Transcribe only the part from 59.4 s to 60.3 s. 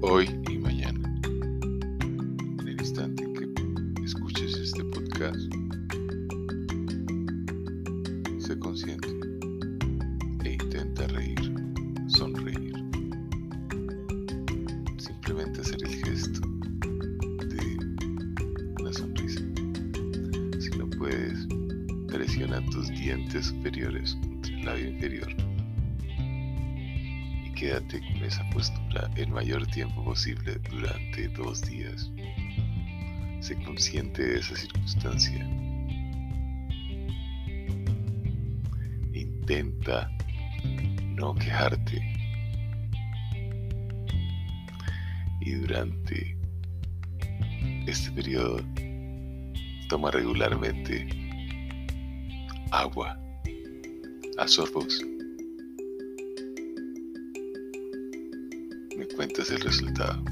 el resultado.